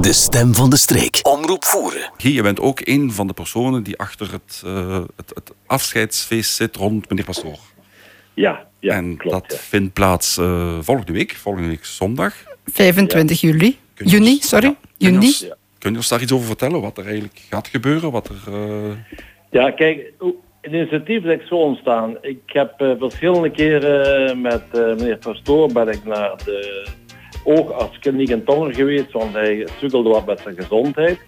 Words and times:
De 0.00 0.12
stem 0.12 0.54
van 0.54 0.70
de 0.70 0.76
streek. 0.76 1.18
Omroep 1.22 1.64
voeren. 1.64 2.10
Guy, 2.16 2.34
je 2.34 2.42
bent 2.42 2.60
ook 2.60 2.80
een 2.84 3.12
van 3.12 3.26
de 3.26 3.32
personen 3.32 3.82
die 3.82 3.98
achter 3.98 4.32
het, 4.32 4.62
uh, 4.66 4.94
het, 5.16 5.30
het 5.34 5.52
afscheidsfeest 5.66 6.54
zit 6.54 6.76
rond 6.76 7.08
meneer 7.08 7.24
Pastoor. 7.24 7.58
Ja, 8.34 8.66
ja 8.78 8.94
En 8.94 9.16
klopt, 9.16 9.34
dat 9.34 9.52
ja. 9.52 9.56
vindt 9.58 9.92
plaats 9.92 10.38
uh, 10.38 10.78
volgende 10.80 11.12
week, 11.12 11.32
volgende 11.32 11.68
week 11.68 11.84
zondag. 11.84 12.34
25 12.66 13.40
juli. 13.40 13.78
Kun 13.94 14.06
je 14.06 14.12
Juni, 14.12 14.30
ons- 14.34 14.48
sorry. 14.48 14.66
ja, 14.66 14.72
kun 14.72 14.88
je 14.96 15.04
Juni. 15.12 15.26
ons- 15.26 15.40
Ja. 15.40 15.56
Kun 15.78 15.90
je 15.90 15.96
ons 15.96 16.08
daar 16.08 16.22
iets 16.22 16.32
over 16.32 16.46
vertellen, 16.46 16.80
wat 16.80 16.98
er 16.98 17.04
eigenlijk 17.04 17.40
gaat 17.50 17.68
gebeuren? 17.68 18.10
Wat 18.10 18.28
er, 18.28 18.52
uh... 18.54 18.92
Ja, 19.50 19.70
kijk, 19.70 20.12
het 20.60 20.72
initiatief 20.72 21.24
is 21.24 21.48
zo 21.48 21.54
ontstaan. 21.54 22.16
Ik 22.22 22.40
heb 22.46 22.80
uh, 22.80 22.92
verschillende 22.98 23.50
keren 23.50 24.40
met 24.40 24.62
uh, 24.72 24.80
meneer 24.86 25.16
Pastoor 25.18 25.72
ben 25.72 25.88
ik 25.88 26.04
naar 26.04 26.36
de 26.44 26.86
oogartskliniek 27.44 28.28
in 28.28 28.44
Tongen 28.44 28.74
geweest, 28.74 29.12
want 29.12 29.32
hij 29.32 29.68
sukkelde 29.78 30.08
wat 30.08 30.26
met 30.26 30.40
zijn 30.40 30.56
gezondheid. 30.56 31.18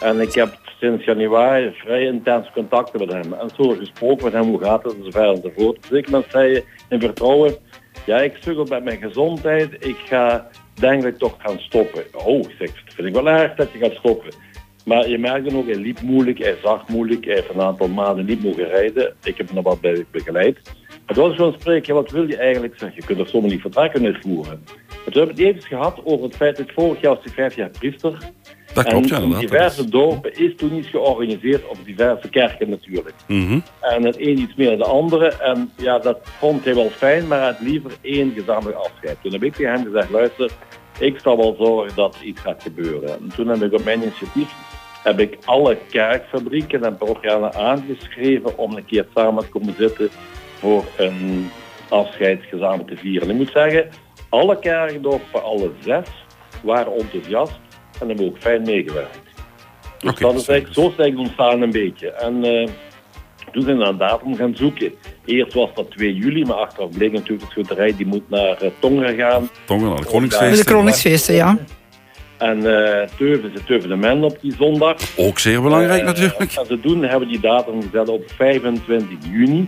En 0.00 0.20
ik 0.20 0.34
heb 0.34 0.58
sinds 0.80 1.04
januari 1.04 1.72
vrij 1.74 2.04
intens 2.04 2.50
contacten 2.52 3.00
met 3.00 3.12
hem. 3.12 3.32
En 3.32 3.50
zo 3.56 3.68
gesproken 3.68 4.24
met 4.24 4.32
hem, 4.32 4.48
hoe 4.48 4.64
gaat 4.64 4.84
het, 4.84 4.94
enzovoort. 4.94 5.88
Dus 5.88 5.98
ik 5.98 6.10
met 6.10 6.24
zei 6.28 6.64
in 6.88 7.00
vertrouwen, 7.00 7.54
ja, 8.06 8.20
ik 8.20 8.36
sukkel 8.40 8.64
met 8.64 8.84
mijn 8.84 9.00
gezondheid, 9.00 9.86
ik 9.86 9.96
ga 10.04 10.48
denk 10.74 11.04
ik 11.04 11.18
toch 11.18 11.34
gaan 11.38 11.58
stoppen. 11.58 12.04
Oh, 12.24 12.44
zeg, 12.58 12.84
dat 12.84 12.94
vind 12.94 13.08
ik 13.08 13.14
wel 13.14 13.28
erg 13.28 13.54
dat 13.54 13.72
je 13.72 13.78
gaat 13.78 13.94
stoppen. 13.94 14.30
Maar 14.84 15.08
je 15.08 15.18
merkt 15.18 15.50
dan 15.50 15.58
ook, 15.58 15.66
hij 15.66 15.76
liep 15.76 16.00
moeilijk, 16.00 16.38
hij 16.38 16.56
zag 16.62 16.88
moeilijk, 16.88 17.24
hij 17.24 17.34
heeft 17.34 17.54
een 17.54 17.60
aantal 17.60 17.88
maanden 17.88 18.24
niet 18.24 18.42
mogen 18.42 18.68
rijden. 18.68 19.14
Ik 19.22 19.36
heb 19.36 19.46
hem 19.46 19.54
nog 19.54 19.64
wat 19.64 19.80
bij 19.80 20.04
begeleid. 20.10 20.58
Het 21.06 21.16
was 21.16 21.36
zo'n 21.36 21.54
spreken, 21.58 21.94
wat 21.94 22.10
wil 22.10 22.28
je 22.28 22.36
eigenlijk? 22.36 22.78
Zeg, 22.78 22.94
je 22.94 23.04
kunt 23.04 23.18
er 23.18 23.28
zomaar 23.28 23.50
niet 23.50 23.60
vertrekken 23.60 24.04
uitvoeren. 24.04 24.64
Toen 25.12 25.22
hebben 25.22 25.36
we 25.36 25.42
het 25.42 25.56
even 25.56 25.68
gehad 25.68 26.00
over 26.04 26.24
het 26.24 26.36
feit 26.36 26.56
dat 26.56 26.72
vorig 26.74 27.00
jaar 27.00 27.14
was 27.14 27.24
hij 27.24 27.32
vijf 27.32 27.56
jaar 27.56 27.70
priester. 27.70 28.18
Dat 28.74 28.84
klopt, 28.84 29.08
ja, 29.08 29.16
en 29.16 29.22
in 29.22 29.38
diverse 29.38 29.88
dorpen 29.88 30.38
is 30.38 30.56
toen 30.56 30.74
iets 30.74 30.88
georganiseerd 30.88 31.68
op 31.68 31.76
diverse 31.84 32.28
kerken 32.28 32.70
natuurlijk. 32.70 33.14
Mhm. 33.26 33.58
En 33.80 34.04
het 34.04 34.16
een 34.18 34.38
iets 34.38 34.54
meer 34.54 34.68
dan 34.68 34.78
de 34.78 34.84
andere. 34.84 35.28
En 35.28 35.70
ja, 35.76 35.98
dat 35.98 36.18
vond 36.22 36.64
hij 36.64 36.74
wel 36.74 36.90
fijn, 36.90 37.26
maar 37.26 37.38
hij 37.38 37.46
had 37.46 37.60
liever 37.60 37.90
één 38.00 38.32
gezamenlijk 38.32 38.76
afscheid. 38.76 39.16
Toen 39.22 39.32
heb 39.32 39.42
ik 39.42 39.54
tegen 39.54 39.72
hem 39.72 39.84
gezegd, 39.84 40.10
luister, 40.10 40.50
ik 40.98 41.18
zal 41.20 41.36
wel 41.36 41.56
zorgen 41.58 41.96
dat 41.96 42.14
er 42.14 42.24
iets 42.24 42.40
gaat 42.40 42.62
gebeuren. 42.62 43.08
En 43.08 43.32
toen 43.36 43.48
heb 43.48 43.62
ik 43.62 43.72
op 43.72 43.84
mijn 43.84 44.02
initiatief 44.02 44.52
heb 45.04 45.20
ik 45.20 45.38
alle 45.44 45.78
kerkfabrieken 45.90 46.84
en 46.84 46.96
parochianen 46.96 47.54
aangeschreven 47.54 48.58
om 48.58 48.76
een 48.76 48.84
keer 48.84 49.06
samen 49.14 49.44
te 49.44 49.48
komen 49.48 49.74
zitten 49.78 50.08
voor 50.58 50.84
een 50.96 51.50
afscheid 51.88 52.42
gezamenlijk 52.42 52.88
te 52.88 52.96
vieren. 52.96 53.28
En 53.28 53.34
ik 53.34 53.40
moet 53.40 53.50
zeggen, 53.52 53.88
alle 54.34 54.58
kerkdorpen, 54.58 55.42
alle 55.42 55.70
zes, 55.80 56.06
waren 56.62 56.92
enthousiast 56.98 57.52
en 58.00 58.08
hebben 58.08 58.26
ook 58.26 58.38
fijn 58.38 58.62
meegewerkt. 58.62 59.18
Dus 59.98 60.10
Oké, 60.10 60.22
dat 60.24 60.34
is 60.34 60.44
zo. 60.44 60.52
eigenlijk, 60.52 60.80
zo 60.80 60.86
is 60.86 60.90
het 60.96 61.00
eigenlijk 61.00 61.18
ontstaan 61.28 61.62
een 61.62 61.70
beetje. 61.70 62.10
En 62.12 62.44
eh, 62.44 62.68
toen 63.52 63.62
zijn 63.62 63.76
we 63.76 63.82
naar 63.82 63.92
een 63.92 63.98
datum 63.98 64.36
gaan 64.36 64.56
zoeken. 64.56 64.92
Eerst 65.24 65.54
was 65.54 65.70
dat 65.74 65.90
2 65.90 66.14
juli, 66.14 66.44
maar 66.44 66.56
achteraf 66.56 66.90
bleek 66.90 67.12
natuurlijk 67.12 67.40
de 67.40 67.50
schutterij 67.50 67.96
die 67.96 68.06
moet 68.06 68.30
naar 68.30 68.56
eh, 68.56 68.70
Tongeren 68.78 69.16
gaan. 69.16 69.48
Tongen 69.64 69.88
aan 69.88 69.94
de 69.96 70.00
Met 70.02 70.10
Koningsfeest. 70.10 70.58
de 70.58 70.64
Kroningsfeesten, 70.64 71.34
ja. 71.34 71.58
En 72.38 72.56
eh 72.66 73.08
Teuven 73.18 73.52
is 73.54 73.60
Teuven 73.66 73.88
de 73.88 73.96
Men 73.96 74.24
op 74.24 74.38
die 74.40 74.54
zondag. 74.58 74.96
Ook 75.16 75.38
zeer 75.38 75.62
belangrijk 75.62 76.00
Eh, 76.00 76.06
natuurlijk. 76.06 76.52
En 76.54 76.66
zodoende 76.66 77.06
hebben 77.08 77.26
we 77.28 77.32
die 77.32 77.42
datum 77.42 77.82
gezet 77.82 78.08
op 78.08 78.22
25 78.36 79.08
juni. 79.30 79.66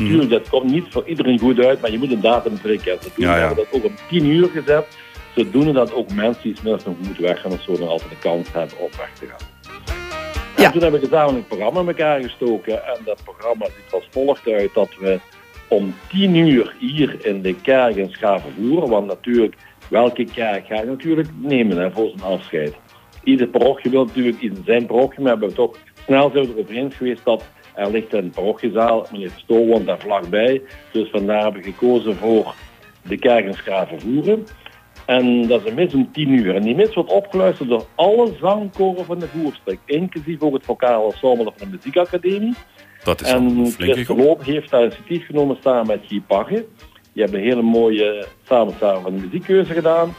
Natuurlijk, 0.00 0.30
dat 0.30 0.48
komt 0.48 0.70
niet 0.70 0.86
voor 0.90 1.06
iedereen 1.06 1.38
goed 1.38 1.58
uit, 1.64 1.80
maar 1.80 1.90
je 1.90 1.98
moet 1.98 2.12
een 2.12 2.20
datum 2.20 2.58
prikken. 2.60 2.92
En 2.92 2.98
Ja, 3.16 3.36
ja. 3.36 3.46
hebben 3.46 3.56
we 3.64 3.68
dat 3.70 3.80
ook 3.80 3.84
om 3.90 3.94
10 4.08 4.24
uur 4.26 4.48
gezet. 4.48 4.86
Zodoende 5.34 5.72
dat 5.72 5.94
ook 5.94 6.12
mensen 6.12 6.42
die 6.42 6.56
smiddags 6.56 6.84
nog 6.84 6.94
goed 7.06 7.18
weggaan 7.18 7.52
of 7.52 7.62
zo 7.62 7.76
dan 7.78 7.88
altijd 7.88 8.10
de 8.10 8.16
kans 8.18 8.52
hebben 8.52 8.78
om 8.78 8.88
weg 8.96 9.10
te 9.18 9.26
gaan. 9.26 9.48
En 10.56 10.62
Ja. 10.62 10.70
toen 10.70 10.82
hebben 10.82 11.00
we 11.00 11.06
gezamenlijk 11.06 11.38
een 11.50 11.56
programma 11.56 11.80
in 11.80 11.86
elkaar 11.86 12.22
gestoken. 12.22 12.86
En 12.86 12.98
dat 13.04 13.20
programma 13.24 13.64
ziet 13.64 13.92
als 13.92 14.08
volgt 14.10 14.48
uit 14.48 14.74
dat 14.74 14.88
we 15.00 15.18
om 15.68 15.94
10 16.08 16.34
uur 16.34 16.74
hier 16.78 17.26
in 17.26 17.42
de 17.42 17.54
kerk 17.54 17.96
in 17.96 18.10
Schaven 18.10 18.52
voeren. 18.58 18.88
Want 18.88 19.06
natuurlijk, 19.06 19.54
welke 19.88 20.24
kerk 20.24 20.66
ga 20.66 20.74
je 20.80 20.84
natuurlijk 20.86 21.28
nemen 21.40 21.76
hè, 21.78 21.90
voor 21.90 22.08
zijn 22.16 22.32
afscheid? 22.32 22.74
Ieder 23.24 23.46
parochie 23.46 23.90
wil 23.90 24.04
natuurlijk 24.04 24.40
iets 24.40 24.56
in 24.58 24.62
zijn 24.66 24.86
parochie, 24.86 25.20
maar 25.20 25.30
hebben 25.30 25.48
we 25.48 25.54
toch 25.54 25.76
snel 26.04 26.30
zijn 26.32 26.46
we 26.46 26.52
erover 26.52 26.74
eens 26.74 26.94
geweest 26.94 27.24
dat 27.24 27.44
er 27.76 27.90
ligt 27.90 28.12
een 28.12 28.30
parochiezaal, 28.30 29.06
meneer 29.12 29.30
Stoel 29.36 29.66
woont 29.66 29.86
daar 29.86 29.98
vlakbij. 29.98 30.62
Dus 30.92 31.10
vandaar 31.10 31.42
hebben 31.42 31.62
we 31.62 31.70
gekozen 31.70 32.16
voor 32.16 32.54
de 33.02 33.18
kerk 33.18 33.44
in 33.44 33.54
Schaven 33.54 34.00
voeren. 34.00 34.46
En 35.06 35.46
dat 35.46 35.60
is 35.60 35.68
een 35.70 35.74
mis 35.74 35.94
om 35.94 36.12
10 36.12 36.28
uur. 36.28 36.54
En 36.54 36.62
die 36.62 36.74
mis 36.74 36.94
wordt 36.94 37.12
opgeluisterd 37.12 37.68
door 37.68 37.86
alle 37.94 38.32
zangkoren 38.40 39.04
van 39.04 39.18
de 39.18 39.28
voerstreek, 39.28 39.78
inclusief 39.86 40.40
ook 40.40 40.54
het 40.54 40.64
vocale 40.64 41.04
ensemble 41.04 41.52
van 41.56 41.68
de 41.68 41.76
muziekacademie. 41.76 42.54
Dat 43.04 43.20
is 43.20 43.30
En 43.30 43.66
Chris. 43.66 44.06
Verloop 44.06 44.44
heeft 44.44 44.70
daar 44.70 44.82
initiatief 44.82 45.26
genomen 45.26 45.56
samen 45.60 45.86
met 45.86 46.00
Guy 46.06 46.20
Pagge. 46.26 46.66
Die 47.12 47.22
hebben 47.22 47.40
een 47.40 47.46
hele 47.46 47.62
mooie 47.62 48.26
samenstelling 48.42 49.02
van 49.02 49.14
de 49.14 49.20
muziekkeuze 49.20 49.72
gedaan. 49.72 50.14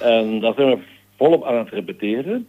En 0.00 0.40
daar 0.40 0.54
zijn 0.54 0.68
we 0.68 0.78
volop 1.16 1.44
aan 1.44 1.58
het 1.58 1.68
repeteren. 1.68 2.46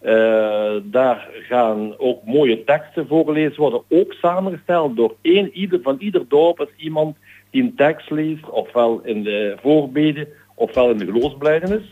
Eh, 0.00 0.76
daar 0.82 1.28
gaan 1.32 1.94
ook 1.98 2.24
mooie 2.24 2.64
teksten 2.64 3.06
voorgelezen 3.06 3.60
worden, 3.60 3.82
ook 3.88 4.12
samengesteld 4.12 4.96
door 4.96 5.14
één 5.22 5.50
ieder 5.52 5.80
van 5.82 5.96
ieder 5.98 6.28
dorp 6.28 6.60
is 6.60 6.84
iemand 6.84 7.16
die 7.50 7.62
een 7.62 7.74
tekst 7.74 8.10
leest, 8.10 8.50
ofwel 8.50 9.00
in 9.04 9.22
de 9.22 9.56
voorbeden, 9.62 10.28
ofwel 10.54 10.90
in 10.90 10.98
de 10.98 11.04
geloofsbelijdenis. 11.04 11.82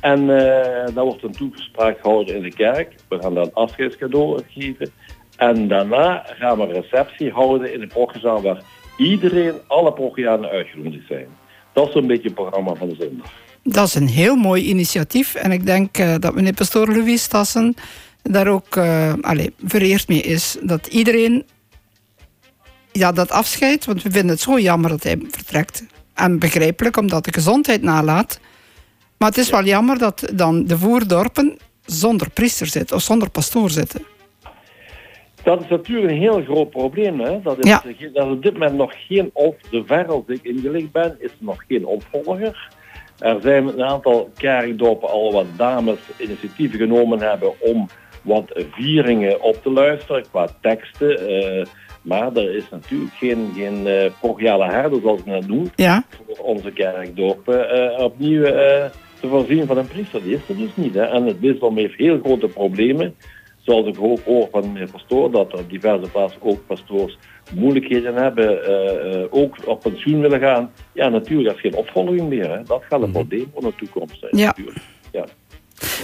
En 0.00 0.20
eh 0.20 0.94
daar 0.94 1.04
wordt 1.04 1.22
een 1.22 1.32
toespraak 1.32 2.00
gehouden 2.00 2.36
in 2.36 2.42
de 2.42 2.54
kerk. 2.54 2.94
We 3.08 3.18
gaan 3.20 3.34
dan 3.34 3.44
een 3.44 3.54
afscheidscadeau 3.54 4.40
geven. 4.48 4.90
En 5.36 5.68
daarna 5.68 6.22
gaan 6.26 6.58
we 6.58 6.62
een 6.62 6.80
receptie 6.80 7.30
houden 7.30 7.72
in 7.72 7.80
de 7.80 7.86
progiezaal 7.86 8.42
waar 8.42 8.62
iedereen, 8.96 9.54
alle 9.66 9.92
progianen 9.92 10.50
uitgenodigd 10.50 11.06
zijn. 11.06 11.26
Dat 11.72 11.86
is 11.86 11.92
zo'n 11.92 12.06
beetje 12.06 12.28
het 12.28 12.34
programma 12.34 12.74
van 12.74 12.88
de 12.88 12.94
zondag. 12.94 13.32
Dat 13.64 13.86
is 13.86 13.94
een 13.94 14.08
heel 14.08 14.36
mooi 14.36 14.64
initiatief. 14.64 15.34
En 15.34 15.52
ik 15.52 15.66
denk 15.66 15.98
eh, 15.98 16.14
dat 16.18 16.34
meneer 16.34 16.52
pastoor 16.54 16.86
Louis 16.88 17.26
Tassen 17.26 17.74
daar 18.22 18.48
ook 18.48 18.76
eh 18.76 19.12
allee, 19.20 19.54
vereerd 19.64 20.08
mee 20.08 20.20
is. 20.22 20.56
Dat 20.62 20.86
iedereen 20.86 21.44
ja, 22.92 23.12
dat 23.12 23.30
afscheid, 23.30 23.84
want 23.84 24.02
we 24.02 24.10
vinden 24.10 24.30
het 24.30 24.40
zo 24.40 24.58
jammer 24.58 24.90
dat 24.90 25.02
hij 25.02 25.18
vertrekt. 25.30 25.84
En 26.14 26.38
begrijpelijk, 26.38 26.96
omdat 26.96 27.24
de 27.24 27.32
gezondheid 27.32 27.82
nalaat. 27.82 28.40
Maar 29.18 29.28
het 29.28 29.38
is 29.38 29.50
wel 29.50 29.64
jammer 29.64 29.98
dat 29.98 30.32
dan 30.34 30.64
de 30.64 30.78
voerdorpen 30.78 31.58
zonder 31.84 32.30
priester 32.30 32.66
zitten 32.66 32.96
of 32.96 33.02
zonder 33.02 33.30
pastoor 33.30 33.70
zitten. 33.70 34.02
Dat 35.42 35.62
is 35.62 35.68
natuurlijk 35.68 36.10
een 36.10 36.18
heel 36.18 36.42
groot 36.42 36.70
probleem. 36.70 37.20
Hè? 37.20 37.40
Dat, 37.42 37.58
is, 37.58 37.68
Ja. 37.68 37.82
dat 38.12 38.26
is 38.26 38.32
op 38.32 38.42
dit 38.42 38.52
moment 38.52 38.74
nog 38.74 38.92
geen, 39.06 39.30
op 39.32 39.56
de 39.70 39.82
ver 39.86 40.06
als 40.06 40.22
ik 40.26 40.42
ingelicht 40.42 40.92
ben, 40.92 41.16
is 41.18 41.30
nog 41.38 41.64
geen 41.68 41.86
opvolger. 41.86 42.72
Er 43.24 43.40
zijn 43.40 43.68
een 43.68 43.84
aantal 43.84 44.30
kerkdorpen 44.36 45.08
al 45.08 45.32
wat 45.32 45.46
dames 45.56 45.98
initiatieven 46.18 46.78
genomen 46.78 47.20
hebben 47.20 47.52
om 47.60 47.88
wat 48.22 48.44
vieringen 48.70 49.42
op 49.42 49.62
te 49.62 49.70
luisteren 49.70 50.24
qua 50.30 50.48
teksten. 50.60 51.28
eh, 51.28 51.66
maar 52.02 52.36
er 52.36 52.54
is 52.56 52.70
natuurlijk 52.70 53.12
geen, 53.12 53.52
geen 53.56 53.88
progiale 54.20 54.64
herder, 54.64 55.00
zoals 55.00 55.20
ik 55.20 55.26
net 55.26 55.46
noem, 55.48 55.70
Ja, 55.74 56.04
voor 56.26 56.44
onze 56.44 56.70
kerkdorpen 56.70 57.70
eh, 57.70 58.04
opnieuw 58.04 58.42
te 59.20 59.28
voorzien 59.28 59.66
van 59.66 59.78
een 59.78 59.86
priester. 59.86 60.22
Die 60.22 60.34
is 60.34 60.48
er 60.48 60.56
dus 60.56 60.76
niet. 60.76 60.94
Hè? 60.94 61.02
En 61.04 61.26
het 61.26 61.40
bisdom 61.40 61.76
heeft 61.76 61.96
heel 61.96 62.18
grote 62.24 62.46
problemen. 62.48 63.14
Zoals 63.62 63.86
ik 63.86 63.96
ook 64.00 64.20
hoor 64.24 64.48
van 64.50 64.72
meneer 64.72 64.90
Pastoor, 64.90 65.30
dat 65.30 65.52
er 65.52 65.58
op 65.58 65.70
diverse 65.70 66.10
plaatsen 66.10 66.42
ook 66.42 66.66
pastoors 66.66 67.18
moeilijkheden 67.52 68.14
hebben, 68.14 68.64
eh, 68.64 69.22
eh, 69.22 69.26
ook 69.30 69.56
op 69.64 69.80
pensioen 69.80 70.20
willen 70.20 70.40
gaan. 70.40 70.72
Ja, 70.92 71.08
natuurlijk, 71.08 71.48
dat 71.48 71.56
is 71.56 71.60
geen 71.60 71.74
opvolging 71.74 72.28
meer. 72.28 72.50
Hè? 72.50 72.62
Dat 72.62 72.82
gaat 72.88 73.02
een 73.02 73.12
probleem 73.12 73.50
voor 73.52 73.62
de 73.62 73.74
toekomst 73.76 74.18
zijn. 74.20 74.36
Ja. 74.36 74.46
Natuurlijk. 74.46 74.78
Ja. 75.12 75.24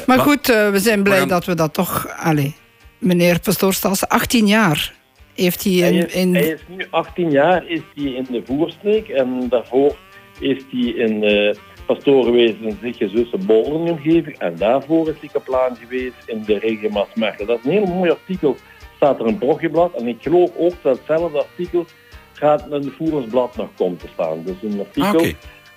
maar 0.07 0.19
goed, 0.19 0.49
eh, 0.49 0.71
we 0.71 0.79
zijn 0.79 1.03
blij 1.03 1.27
dat 1.27 1.45
we 1.45 1.55
dat 1.55 1.75
toch... 1.75 2.09
Allee, 2.17 2.55
meneer 2.99 3.41
pastoor 3.41 3.75
Stassen, 3.75 4.09
18 4.09 4.47
jaar 4.47 4.95
heeft 5.35 5.65
hij 5.65 5.73
in... 5.73 5.95
is, 5.95 6.15
in 6.15 6.35
hij 6.35 6.47
is 6.47 6.61
nu 6.69 6.87
18 6.91 7.31
jaar, 7.31 7.67
is 7.67 7.83
hij 7.95 8.05
in 8.05 8.27
de 8.31 8.43
voerstreek 8.45 9.09
en 9.09 9.49
daarvoor 9.49 9.97
is 10.41 10.63
hij 10.71 10.89
in 10.89 11.25
eh 11.25 11.55
pastoor 11.95 12.25
geweest 12.25 12.57
in 12.61 12.79
Zitje 12.83 13.09
Zussen 13.09 13.47
Bolden 13.47 13.91
omgeving 13.91 14.39
en 14.39 14.57
daarvoor 14.57 15.09
is 15.09 15.15
hij 15.21 15.29
kaplaan 15.33 15.77
geweest 15.77 16.15
in 16.27 16.43
de 16.47 16.59
regio 16.59 16.91
Maasmechelen. 16.91 17.47
Dat 17.47 17.59
is 17.59 17.65
een 17.65 17.71
heel 17.71 17.95
mooi 17.95 18.11
artikel, 18.11 18.57
staat 19.01 19.21
er 19.21 19.27
een 19.27 19.39
blogjeblad 19.39 19.93
en 19.95 20.07
ik 20.07 20.17
geloof 20.21 20.51
ook 20.59 20.73
dat 20.83 20.99
hetzelfde 20.99 21.39
artikel 21.39 21.87
gaat 22.33 22.65
in 22.67 22.73
het 22.73 22.89
voerersblad 22.97 23.57
nog 23.57 23.69
komt 23.77 24.01
te 24.01 24.07
staan. 24.13 24.43
Dus 24.45 24.55
een 24.63 24.79
artikel 24.81 25.21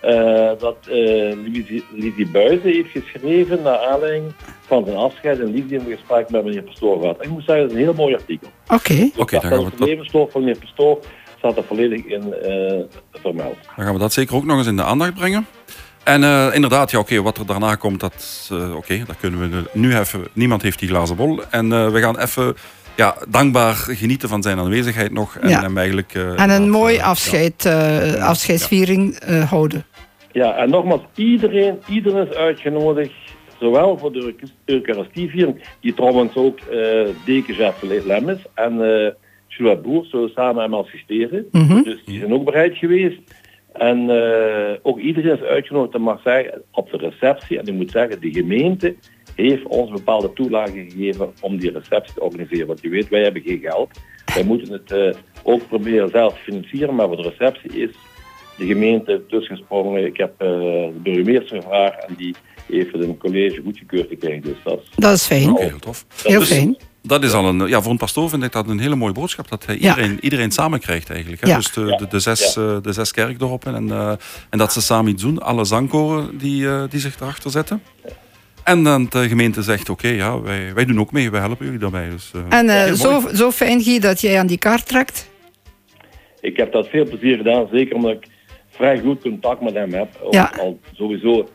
Ah, 0.02 0.52
eh, 0.52 0.60
dat 0.60 0.78
eh 0.88 1.34
Lizzie, 1.52 1.86
Lizzie 1.92 2.28
Buizen 2.28 2.72
heeft 2.72 2.90
geschreven 2.90 3.62
naar 3.64 3.78
aanleiding 3.78 4.34
van 4.68 4.86
zijn 4.86 4.98
afscheid 4.98 5.40
en 5.40 5.52
liefde 5.54 5.75
in 5.75 5.81
een 5.81 5.98
gesprek 5.98 6.30
met 6.30 6.44
meneer 6.44 6.64
Pastoor 6.64 7.00
gehad. 7.00 7.18
En 7.18 7.24
ik 7.24 7.30
moet 7.30 7.44
zeggen, 7.46 7.62
dat 7.68 7.72
is 7.72 7.78
een 7.78 7.84
heel 7.84 7.94
mooi 7.94 8.14
artikel. 8.14 8.48
Oké, 8.68 9.10
Oké, 9.18 9.40
dan 9.40 9.50
gaan 9.50 9.64
we 9.64 9.69
de 9.69 9.78
dat- 9.78 9.88
levensloop 9.88 10.31
van 10.31 10.42
meneer 10.42 10.58
Pastoor 10.60 11.00
staat 11.38 11.58
er 11.58 11.64
volledig 11.64 12.06
in 12.06 12.34
eh, 12.34 12.80
vermeld. 13.12 13.58
Dan 13.76 13.86
gaan 13.86 13.94
we 13.94 14.00
dat 14.00 14.14
zeker 14.14 14.36
ook 14.36 14.46
nog 14.46 14.58
eens 14.58 14.68
in 14.68 14.76
de 14.76 14.84
aandacht 14.84 15.14
brengen. 15.14 15.46
En 16.04 16.24
eh, 16.24 16.48
inderdaad, 16.54 16.92
ja, 16.92 17.00
oké, 17.00 17.22
wat 17.22 17.38
er 17.38 17.46
daarna 17.46 17.76
komt, 17.76 18.00
dat, 18.00 18.50
eh, 18.52 18.76
oké, 18.76 19.04
dat 19.08 19.18
kunnen 19.19 19.40
we 19.52 19.64
nu 19.74 19.98
even. 19.98 20.28
Niemand 20.34 20.62
heeft 20.62 20.80
die 20.80 20.88
glazen 20.90 21.16
bol. 21.16 21.42
En 21.50 21.72
eh, 21.72 21.90
we 21.90 22.00
gaan 22.00 22.19
even 22.19 22.56
ja, 22.95 23.16
dankbaar 23.30 23.74
genieten 23.74 24.30
van 24.30 24.42
zijn 24.42 24.57
aanwezigheid 24.57 25.12
nog. 25.12 25.36
En 25.38 25.50
Ja. 25.50 25.62
hem 25.62 25.78
eigenlijk, 25.78 26.13
eh, 26.13 26.40
En 26.40 26.50
een 26.50 26.69
mooi 26.69 26.98
eh, 26.98 27.07
afscheid, 27.07 27.66
eh, 27.66 28.28
afscheidsviering 28.28 29.16
eh, 29.16 29.50
houden. 29.50 29.86
Ja, 30.31 30.56
en 30.56 30.69
nogmaals, 30.69 31.01
iedereen, 31.16 31.80
iedereen 31.90 32.28
is 32.28 32.36
uitgenodigd. 32.36 33.12
Zowel 33.60 33.98
voor 33.98 34.12
de 34.12 34.36
Eucharistieviering, 34.66 35.62
die 35.81 35.94
trouwens 35.94 36.36
ook 36.36 36.60
uh, 36.72 37.07
dekenchef 37.25 37.81
Lem 38.06 38.30
is. 38.30 38.38
En 38.54 38.74
uh, 38.80 39.10
Jules 39.48 39.81
Boer 39.81 40.06
zullen 40.06 40.30
samen 40.36 40.63
hem 40.63 40.74
assisteren. 40.74 41.45
Mhm. 41.51 41.81
Dus 41.84 42.01
die 42.06 42.19
zijn 42.19 42.34
ook 42.34 42.45
bereid 42.45 42.78
geweest. 42.78 43.19
En 43.74 44.10
uh, 44.10 44.74
ook 44.81 45.00
iedereen 45.00 45.38
is 45.38 45.42
uitgenodigd, 45.42 45.92
dat 45.92 46.02
mag 46.02 46.22
zeggen, 46.22 46.62
op 46.72 46.92
de 46.92 46.98
receptie. 46.98 47.60
En 47.60 47.66
ik 47.66 47.74
moet 47.74 47.92
zeggen, 47.92 48.22
de 48.22 48.31
gemeente 48.31 48.96
heeft 49.36 49.68
ons 49.68 49.92
bepaalde 49.92 50.34
toelagen 50.34 50.92
gegeven 50.92 51.34
om 51.42 51.58
die 51.58 51.72
receptie 51.72 52.14
te 52.14 52.22
organiseren. 52.22 52.68
Want 52.68 52.81
je 52.81 52.90
weet, 52.90 53.10
wij 53.10 53.24
hebben 53.24 53.42
geen 53.42 53.60
geld. 53.60 53.90
Wij 54.34 54.44
moeten 54.44 54.74
het 54.74 54.92
uh, 54.92 55.14
ook 55.44 55.68
proberen 55.68 56.10
zelf 56.10 56.34
te 56.34 56.42
financieren. 56.42 56.96
Maar 56.96 57.08
voor 57.08 57.18
de 57.18 57.34
receptie 57.38 57.81
is 57.81 57.90
de 58.58 58.66
gemeente 58.66 59.25
tussensprongen. 59.28 60.06
Ik 60.06 60.18
heb 60.18 60.31
uh, 60.31 60.48
de 60.48 61.00
burgemeester 61.04 61.62
gevraagd 61.62 62.06
en 62.06 62.16
die 62.18 62.36
heeft 62.68 62.94
een 62.94 63.18
college 63.18 63.62
goedgekeurd 63.62 64.08
gekregen. 64.08 64.42
Dus 64.42 64.58
dat 64.64 64.81
is, 64.81 64.90
dat 64.96 65.14
is 65.14 65.26
fijn. 65.26 65.58
Heel 65.58 65.80
tof. 65.80 66.06
Heel 66.24 66.40
dus, 66.40 66.54
fijn. 66.54 66.78
Dat 67.06 67.24
is 67.24 67.34
al 67.34 67.46
een, 67.46 67.68
ja, 67.68 67.82
voor 67.82 67.92
een 67.92 67.98
pastoor 67.98 68.30
vind 68.30 68.44
ik 68.44 68.52
dat 68.52 68.68
een 68.68 68.80
hele 68.80 68.96
mooie 68.96 69.14
boodschap. 69.14 69.50
Dat 69.50 69.66
hij 69.66 69.76
iedereen, 69.76 70.12
ja. 70.12 70.20
iedereen 70.20 70.52
samen 70.52 70.80
krijgt 70.80 71.10
eigenlijk. 71.10 71.42
Hè? 71.42 71.50
Ja. 71.50 71.56
Dus 71.56 71.72
de, 71.72 71.96
de, 71.98 72.08
de, 72.08 72.20
zes, 72.20 72.54
ja. 72.54 72.80
de 72.80 72.94
zes 72.94 73.12
kerkdorpen. 73.12 73.76
En, 73.76 73.88
uh, 73.88 74.10
en 74.50 74.58
dat 74.58 74.74
ze 74.74 74.82
samen 74.82 75.12
iets 75.12 75.22
doen. 75.22 75.40
Alle 75.40 75.66
zangkoren 75.66 76.38
die, 76.38 76.62
uh, 76.62 76.84
die 76.90 77.00
zich 77.00 77.20
erachter 77.20 77.52
zetten. 77.52 77.84
En 78.64 78.84
dan 78.84 79.06
de 79.10 79.28
gemeente 79.28 79.62
zegt, 79.62 79.90
oké, 79.90 80.06
okay, 80.06 80.18
ja, 80.18 80.42
wij, 80.42 80.74
wij 80.74 80.86
doen 80.86 81.00
ook 81.00 81.12
mee. 81.12 81.32
Wij 81.32 81.40
helpen 81.40 81.66
jullie 81.66 81.80
daarbij. 81.80 82.10
Dus, 82.10 82.32
uh, 82.36 82.42
en 82.50 82.66
uh, 82.66 82.94
zo, 82.94 83.24
zo 83.34 83.52
fijn, 83.52 83.82
Guy, 83.82 84.00
dat 84.00 84.22
jij 84.22 84.40
aan 84.40 84.48
die 84.48 84.58
kaart 84.58 84.88
trekt? 84.88 85.30
Ik 86.42 86.58
heb 86.58 86.72
dat 86.72 86.88
veel 86.88 87.06
plezier 87.06 87.38
gedaan. 87.38 87.68
Zeker 87.72 87.96
omdat 87.96 88.12
ik 88.12 88.28
vrij 88.70 89.00
goed 89.00 89.22
contact 89.22 89.62
met 89.62 89.74
hem 89.74 89.94
heb. 89.94 90.28
Ja. 90.32 90.52
Al 90.60 90.80
sowieso 90.94 91.50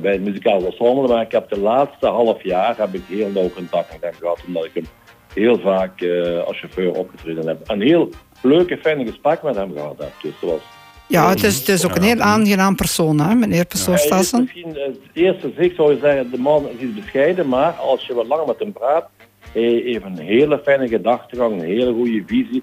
bij 0.00 0.12
het 0.12 0.24
muzikaal 0.24 0.64
ensemble. 0.64 1.08
Maar 1.08 1.22
ik 1.22 1.32
heb 1.32 1.48
de 1.48 1.58
laatste 1.58 2.06
half 2.06 2.42
jaar 2.42 2.76
heb 2.76 2.94
ik 2.94 3.02
heel 3.08 3.30
nauw 3.30 3.50
contact 3.50 3.92
met 3.92 4.02
hem 4.02 4.14
gehad. 4.20 4.40
Omdat 4.46 4.64
ik 4.64 4.74
hem 4.74 4.86
heel 5.34 5.58
vaak 5.58 6.00
uh, 6.00 6.42
als 6.42 6.58
chauffeur 6.58 6.92
opgetreden 6.92 7.46
heb. 7.46 7.58
Een 7.70 7.80
heel 7.80 8.10
leuke, 8.42 8.78
fijne 8.78 9.06
gesprek 9.06 9.42
met 9.42 9.54
hem 9.54 9.72
gehad 9.72 9.98
heb. 9.98 10.12
Dus 10.22 10.32
dat 10.40 10.50
was 10.50 10.60
ja, 11.08 11.28
het 11.28 11.44
is, 11.44 11.58
het 11.58 11.68
is 11.68 11.84
ook 11.84 11.96
een 11.96 12.02
heel 12.02 12.20
aangenaam 12.20 12.76
persoon, 12.76 13.20
hè, 13.20 13.34
meneer 13.34 13.66
Pastoor 13.66 13.98
Stassen. 13.98 14.40
Misschien 14.40 14.74
het 14.74 14.98
eerste 15.12 15.52
zicht 15.56 15.76
zou 15.76 15.92
je 15.92 15.98
zeggen, 16.00 16.30
de 16.30 16.38
man 16.38 16.68
is 16.68 16.80
iets 16.80 16.94
bescheiden, 16.94 17.48
maar 17.48 17.72
als 17.72 18.06
je 18.06 18.14
wat 18.14 18.26
langer 18.26 18.46
met 18.46 18.58
hem 18.58 18.72
praat, 18.72 19.08
hij 19.52 19.82
heeft 19.84 20.04
een 20.04 20.18
hele 20.18 20.60
fijne 20.64 20.88
gedachtegang, 20.88 21.52
een 21.52 21.66
hele 21.66 21.92
goede 21.92 22.22
visie, 22.26 22.62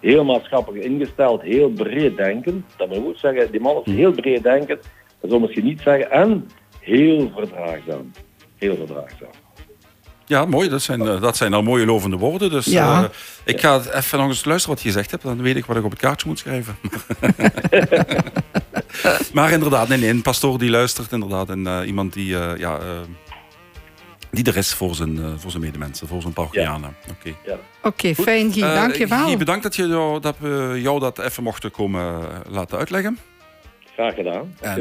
heel 0.00 0.24
maatschappelijk 0.24 0.84
ingesteld, 0.84 1.42
heel 1.42 1.68
breed 1.68 2.16
denkend. 2.16 2.64
Dat 2.76 2.88
moet 2.88 3.14
ik 3.14 3.18
zeggen, 3.18 3.50
die 3.50 3.60
man 3.60 3.82
is 3.84 3.92
heel 3.92 4.12
breed 4.12 4.42
denkend, 4.42 4.80
dat 5.20 5.30
zou 5.30 5.40
misschien 5.40 5.64
niet 5.64 5.80
zeggen, 5.80 6.10
en 6.10 6.48
heel 6.86 7.30
verdraagzaam. 7.34 8.12
Heel 8.56 8.76
verdraagzaam. 8.76 9.30
Ja, 10.26 10.44
mooi. 10.44 10.68
Dat 10.68 10.82
zijn, 10.82 11.02
uh, 11.02 11.20
dat 11.20 11.36
zijn 11.36 11.54
al 11.54 11.62
mooie 11.62 11.86
lovende 11.86 12.16
woorden. 12.16 12.50
Dus 12.50 12.66
ja. 12.66 13.02
uh, 13.02 13.08
ik 13.44 13.60
ga 13.60 13.80
even 13.92 14.18
nog 14.18 14.28
eens 14.28 14.44
luisteren 14.44 14.74
wat 14.74 14.84
je 14.84 14.90
gezegd 14.90 15.10
hebt. 15.10 15.22
Dan 15.22 15.42
weet 15.42 15.56
ik 15.56 15.64
wat 15.64 15.76
ik 15.76 15.84
op 15.84 15.90
het 15.90 16.00
kaartje 16.00 16.28
moet 16.28 16.38
schrijven. 16.38 16.76
maar 19.34 19.52
inderdaad, 19.52 19.88
nee, 19.88 19.98
nee, 19.98 20.10
een 20.10 20.22
pastoor 20.22 20.58
die 20.58 20.70
luistert 20.70 21.12
inderdaad. 21.12 21.50
En 21.50 21.66
uh, 21.66 21.80
iemand 21.86 22.12
die, 22.12 22.26
ja, 22.58 22.78
die 24.30 24.44
er 24.44 24.56
is 24.56 24.74
voor 24.74 24.94
zijn, 24.94 25.40
voor 25.40 25.50
zijn 25.50 25.62
medemensen, 25.62 26.08
voor 26.08 26.20
zijn 26.20 26.32
parochianen. 26.32 26.96
Ja. 27.06 27.12
Oké, 27.12 27.36
ja. 27.44 27.58
okay, 27.82 28.14
fijn 28.14 28.52
Guy, 28.52 28.62
dank 28.62 28.94
je 28.94 29.06
wel. 29.06 29.26
Guy, 29.26 29.36
bedankt 29.36 29.62
dat, 29.62 29.76
je, 29.76 29.86
jou, 29.86 30.20
dat 30.20 30.36
we 30.38 30.78
jou 30.82 31.00
dat 31.00 31.18
even 31.18 31.42
mochten 31.42 31.70
komen 31.70 32.22
laten 32.48 32.78
uitleggen. 32.78 33.18
Graag 33.94 34.14
gedaan. 34.14 34.54
En 34.60 34.80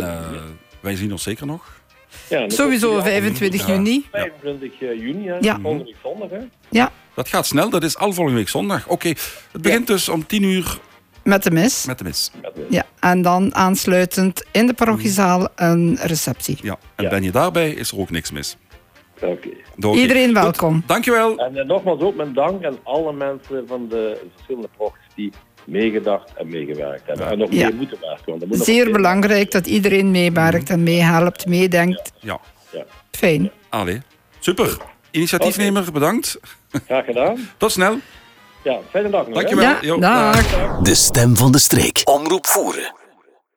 wij 0.80 0.96
zien 0.96 1.12
ons 1.12 1.24
zeker 1.24 1.46
nog. 1.46 1.84
Ja, 2.30 2.50
Sowieso 2.50 3.02
25 3.02 3.68
juni. 3.68 4.06
25 4.12 4.80
juni, 4.80 5.28
hè? 5.28 5.38
Ja. 5.40 5.60
volgende 5.62 5.84
week 5.84 5.96
zondag. 6.04 6.30
Hè? 6.30 6.40
Ja. 6.70 6.92
Dat 7.14 7.28
gaat 7.28 7.46
snel, 7.46 7.70
dat 7.70 7.84
is 7.84 7.98
al 7.98 8.14
volgende 8.14 8.40
week 8.40 8.50
zondag. 8.50 8.84
Oké, 8.84 8.94
okay. 8.94 9.16
het 9.52 9.62
begint 9.62 9.88
ja. 9.88 9.94
dus 9.94 10.10
om 10.10 10.26
10 10.26 10.44
uur. 10.44 10.80
Met 11.24 11.44
de 11.44 11.52
mis. 11.52 11.86
Met 11.86 11.98
de 11.98 12.04
mis. 12.04 12.32
Ja, 12.70 12.84
en 13.00 13.22
dan 13.22 13.56
aansluitend 13.56 14.46
in 14.52 14.68
de 14.68 14.74
parochiezaal 14.74 15.48
een 15.56 15.98
receptie. 16.02 16.58
Ja, 16.62 16.78
en 16.96 17.04
ja. 17.04 17.10
ben 17.10 17.24
je 17.24 17.32
daarbij, 17.32 17.72
is 17.72 17.92
er 17.92 18.00
ook 18.00 18.10
niks 18.10 18.32
mis. 18.32 18.58
Oké. 19.16 19.38
Okay. 19.78 19.94
Iedereen 19.96 20.34
welkom. 20.34 20.74
Goed. 20.74 20.88
Dankjewel. 20.88 21.38
En 21.38 21.56
uh, 21.56 21.64
nogmaals 21.64 22.02
ook 22.02 22.16
mijn 22.16 22.34
dank 22.34 22.66
aan 22.66 22.78
alle 22.84 23.14
mensen 23.14 23.68
van 23.68 23.88
de 23.90 24.22
verschillende 24.34 24.70
prochies 24.78 25.08
die 25.16 25.32
meegedacht 25.66 26.32
en 26.38 26.48
meegewerkt 26.48 27.08
hebben. 27.08 27.26
Ja. 27.26 27.32
En 27.32 27.38
nog 27.38 27.52
ja. 27.52 27.68
meer 27.68 27.76
moeten 27.76 27.98
werken. 28.02 28.50
Want 28.50 28.64
Zeer 28.64 28.92
belangrijk 28.92 29.52
dat 29.52 29.68
iedereen 29.68 30.12
meewerkt 30.12 30.70
en 30.70 30.84
meehelpt, 30.84 31.46
meedenkt. 31.46 32.12
Ja. 32.20 32.40
ja. 32.72 32.86
Fijn. 33.12 33.52
Allee, 33.70 34.02
super. 34.40 34.78
Initiatiefnemer, 35.12 35.82
okay. 35.82 35.94
bedankt. 35.94 36.40
Graag 36.86 37.06
gedaan. 37.06 37.50
Tot 37.58 37.72
snel. 37.72 37.98
Ja, 38.64 38.80
fijne 38.90 39.10
dag 39.10 39.28
nog. 39.28 39.36
Dankjewel. 39.36 39.76
Ja, 39.82 39.98
dag. 39.98 40.80
De 40.82 40.96
stem 40.96 41.36
van 41.36 41.52
de 41.52 41.60
streek. 41.60 42.02
Omroep 42.04 42.46
voeren. 42.48 42.94